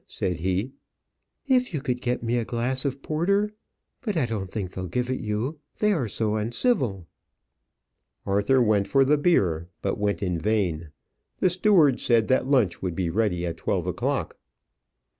[0.07, 0.71] said he.
[1.47, 3.53] "If you could get me a glass of porter.
[4.01, 5.59] But I don't think they'll give it you.
[5.77, 7.05] They are so uncivil!"
[8.25, 10.89] Arthur went for the beer; but went in vain.
[11.37, 14.39] The steward said that lunch would be ready at twelve o'clock.